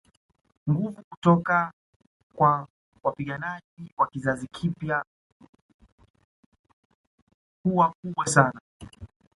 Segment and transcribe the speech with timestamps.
[0.69, 1.71] Nguvu kutoka
[2.35, 2.67] kwa
[3.03, 5.03] wapiganaji wa kizazi kipya
[7.63, 8.61] huwa kubwa sana